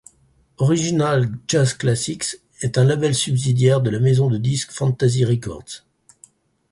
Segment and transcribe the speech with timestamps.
[0.57, 5.85] Original Jazz Classics est un label subsidiaire de la maison de disques Fantasy Records.